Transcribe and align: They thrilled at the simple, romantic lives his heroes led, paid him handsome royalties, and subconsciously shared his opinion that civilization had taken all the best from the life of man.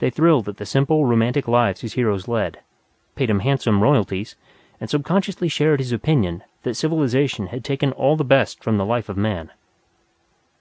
They 0.00 0.10
thrilled 0.10 0.48
at 0.48 0.56
the 0.56 0.66
simple, 0.66 1.04
romantic 1.04 1.46
lives 1.46 1.82
his 1.82 1.92
heroes 1.92 2.26
led, 2.26 2.58
paid 3.14 3.30
him 3.30 3.38
handsome 3.38 3.84
royalties, 3.84 4.34
and 4.80 4.90
subconsciously 4.90 5.46
shared 5.48 5.78
his 5.78 5.92
opinion 5.92 6.42
that 6.64 6.74
civilization 6.74 7.46
had 7.46 7.62
taken 7.62 7.92
all 7.92 8.16
the 8.16 8.24
best 8.24 8.64
from 8.64 8.78
the 8.78 8.84
life 8.84 9.08
of 9.08 9.16
man. 9.16 9.52